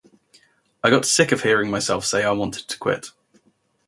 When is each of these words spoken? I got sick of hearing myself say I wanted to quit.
I 0.83 0.89
got 0.89 1.05
sick 1.05 1.31
of 1.31 1.43
hearing 1.43 1.69
myself 1.69 2.05
say 2.07 2.23
I 2.23 2.31
wanted 2.31 2.67
to 2.69 2.77
quit. 2.79 3.11